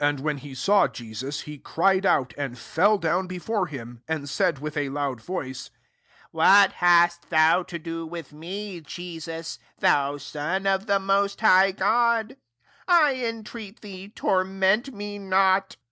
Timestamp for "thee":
13.80-14.08